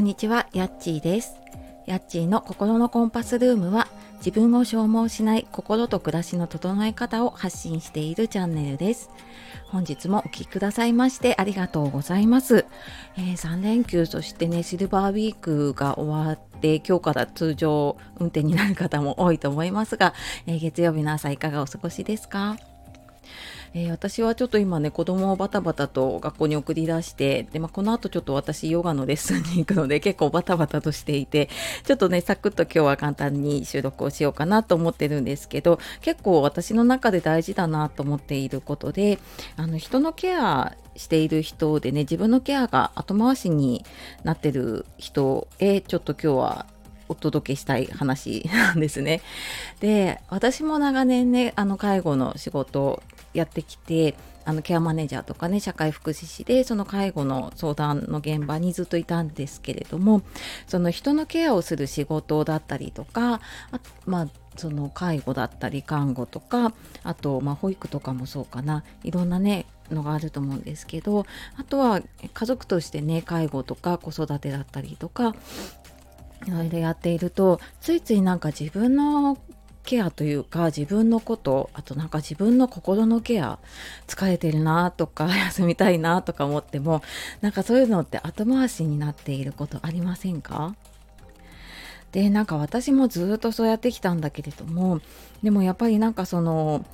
[0.00, 1.34] こんにちは、やっちーです。
[1.84, 3.86] やっちーの心のコンパスルームは
[4.24, 9.10] 自分を消耗しない心と暮らしの整え方を発信しているチャンネルです。
[9.66, 12.64] 本日もお聴きくださいましてありがとうございます。
[13.18, 20.14] えー、3連休そしてね、シルバーウィークが終わって今日から通常運転になる方も多いと思いますが、
[20.46, 22.56] えー、月曜日の朝いかがお過ごしですか？
[23.72, 31.48] えー、私はちょっと今ね子供をバタバタと学校に送り出してで、まあ、この後ちょっと私ヨガのレッスンに行くので 結構バタバタとしていて
[31.84, 39.18] ちょっとねサクッと今日は簡単に収録をしようかなと思ってるんですけど結構私の中で大事だなと思っていることで
[39.56, 43.84] あの人のケアしている人でね自分のケアが後回しに
[44.24, 46.66] なってる人へちょっと今日は
[47.10, 49.20] お届けしたい話なんですね。
[49.80, 60.22] で私も長年ねあの介護の仕事やってきてあのケアマネージャーとかね社会福祉士でその介護の相談の現場にずっといたんですけれども
[60.66, 66.72] その人のケアをする仕事だったりとかあまあその介護だったり看護とか
[67.04, 72.00] あとま保育とかもそうかないろんなねのがあると思うんですけどあとは
[72.34, 75.34] 家族としてね介護とか子育てだったりとか
[76.46, 79.38] いろいろやっているとついついなんか自分の
[79.90, 83.58] ケアというか自分のことあとなんか自分の心のケア
[84.06, 87.02] 疲れてるなとか 休みたいなとか思っても
[87.40, 90.76] なんかそういうのって後回しになっていることありませんか？
[92.12, 95.00] でなんか私もずっとそうやってきたんだけれども
[95.42, 96.84] でもやっぱりなんかその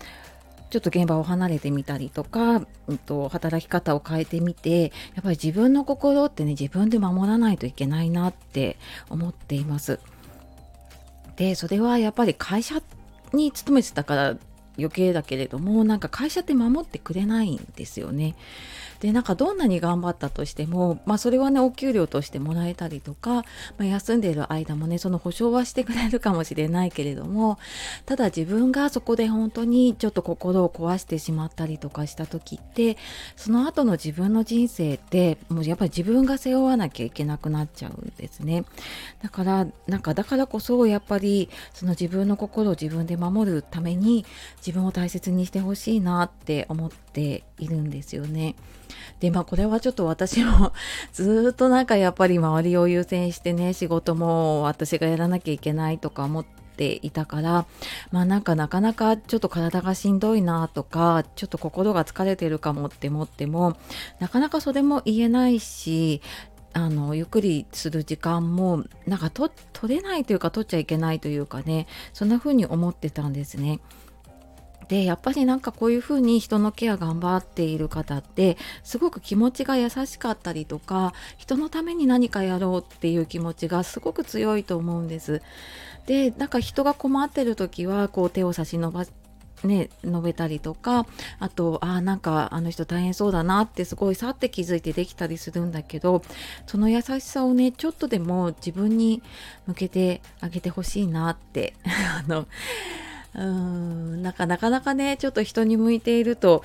[0.70, 8.78] ちょっと現場を離れてみたりとか、うんと、働き方を変えてみてやっぱり自分の心ってね自分で守らないといけないなって
[9.10, 10.00] 思っています。
[11.36, 12.82] でそれはやっぱり会社
[13.32, 14.36] に勤めてたから
[14.78, 18.34] 余計だけれどもなんか会社って守ってくれないんですよね。
[19.00, 23.44] でなんかどんなに頑張ったとしても、まあ、それはねお給料としてもらえたりとか、ま
[23.80, 27.58] あ、休んでいる間もねその保証はしてくれるかもしれないけれども
[28.04, 32.96] ただ自分がそこで本当にちょっと心を壊してしまったりとかした時って
[33.36, 38.64] その後の自分の人生ってもうやっぱり自分が背負わなきゃいけなくなっちゃうんですね
[39.22, 44.24] だからなんかだからこそやっぱりその自分の心を自分で守るために
[44.58, 48.54] 自分を大切にしてほしいなって思っているんですよね。
[49.20, 50.72] でまあこれはちょっと私も
[51.12, 57.66] ずっとなんかやっぱり周りを優先してね仕事も私がやらなきゃいけないとか思っていたから
[58.10, 63.76] まあなんかなかなかちょっと体がしんどいなとかちょっと心が疲れてるかもって思っても
[64.20, 66.20] なかなかそれも言えないし
[66.76, 69.50] あのゆっくりする時間もなんか取
[69.88, 73.80] れないというか取っちゃいけないというかねそんな風に思ってたんですね。
[74.88, 85.42] でやっぱりなんかこういうふうに人のケア頑張っている方ってすごく気持ちが優しかったりとか人のために何かやろうっていう気持ちがすごく強いと思うんです。
[86.06, 89.06] でなんか人が困ってる時はこう手を差し伸ば
[89.64, 91.06] ね、述べたりとか
[91.38, 96.22] あとあなんかあの人大変そうだなってすごいさって気づいてできたりするんだけど
[96.66, 99.22] その優しさをねちょっとでも自分に
[99.66, 102.46] 向けてあげてほしいなって あの
[103.36, 106.62] うんなんかなかなかねちょっと人に向いていると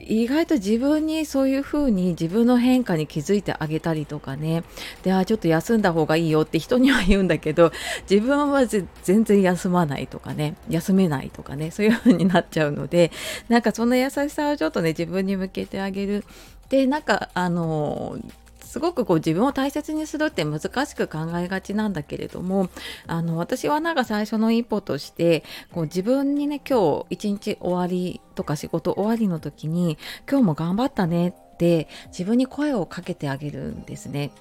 [0.00, 4.62] 意外と自分にそういうふうに自分の変化に気づいてあげたりとかね。
[5.02, 7.72] であちょっと休んだ方がいいよって人には言うんだけど
[8.08, 8.86] 自分は全
[9.24, 10.54] 然休まないとかね。
[10.68, 11.70] 休めないとかね。
[11.72, 13.10] そういうふうになっちゃうので
[13.48, 16.24] なんかそんな優しさをちょっとね自分に向けてあげる。
[16.68, 18.18] でなんかあの
[18.68, 22.68] すごくこう自分を大切にするって難しく考えがちなんだけれども
[23.06, 25.42] あの私はなんか最初の一歩として
[25.72, 29.96] こう自分にね今日一日終わりとか仕事終わりの時に
[30.30, 34.32] 今日も頑張ったねって自分に声をかけてあげるんですね。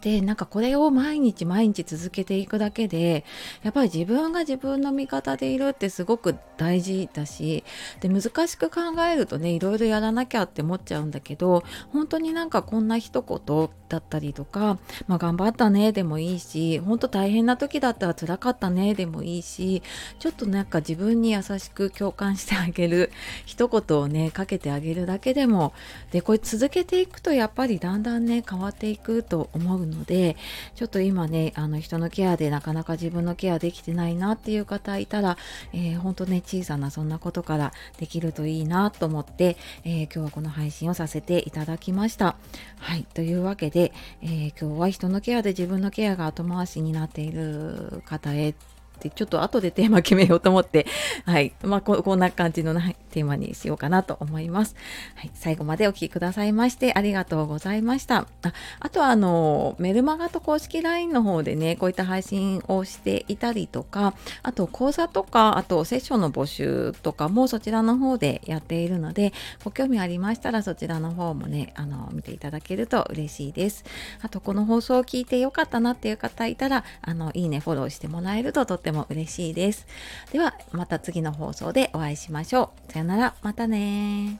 [0.00, 3.24] でなんかこれを毎日毎日続けていくだけで
[3.62, 7.64] やっぱり自分が自分の味方でいるってすごく大事だし
[8.00, 19.82] で難しく考えるとねいろいろやらなきゃって思っちゃうんだけど本当になんかこんな一言だったりとか、まあ、頑張ったねでもいいし本当大変な時だったら辛かったねでもいいし
[20.18, 23.10] ちょっとなんか自分に優しく共感してあげる
[23.44, 25.72] 一言をねかけてあげるだけでも
[26.10, 30.36] でこれ続けていくとやっぱりだんだんね変わっていくと思うので
[30.74, 35.36] ちょっと今ねあの人のケアでなかなか自分のケアできてないなっていう方いたら、
[35.72, 42.36] えー、本当ね小さなそんなことからできるといいなと思って、えー、今日はこの配信をさせていただきました。
[42.78, 43.92] はいというわけで、
[44.22, 48.54] えー、今日は人のケアで自分のケアが後回しになっている方へ
[48.96, 50.86] ってちょっと後でテーマ決めようと思って
[51.24, 51.52] はい。
[51.62, 52.74] まあここんな感じの、
[53.10, 54.76] テーマにしようかなと思います、
[55.14, 58.26] はい、最後までお聴きくださいましてありがとうございました。
[58.42, 69.32] ああとはあのメルマガと公式 LINE の方でねこういった配信をしていたりとかあと講座とかあとセッションの募集とかもそちらの方でやっているので
[69.64, 73.84] ご興味ありましたらそちらの方もねあの見ていただけると嬉しいです。
[74.22, 79.86] あとこの放送を聞いてよかったなっていう方いたらあのいいねフォローしてもらえるととっても嬉しいです。
[80.32, 82.92] ではまた次の放送でお会いしましょう。
[82.92, 83.34] さよなら。
[83.42, 84.38] またね